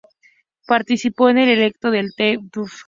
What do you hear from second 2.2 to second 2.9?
Duff.